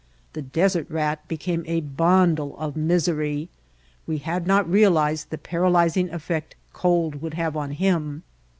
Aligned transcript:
The 0.33 0.41
"desert 0.41 0.89
rat" 0.89 1.27
became 1.27 1.63
a 1.67 1.81
bundle 1.81 2.57
of 2.57 2.75
misery. 2.75 3.49
We 4.07 4.17
had 4.17 4.47
not 4.47 4.67
realized 4.67 5.29
the 5.29 5.37
para 5.37 5.69
lyzing 5.69 6.11
effect 6.11 6.55
cold 6.73 7.21
would 7.21 7.35
have 7.35 7.55
on 7.55 7.69
him. 7.69 8.23